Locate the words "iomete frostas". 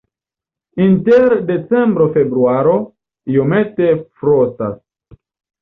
3.35-4.77